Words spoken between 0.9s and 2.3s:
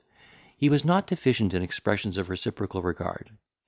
deficient in expressions of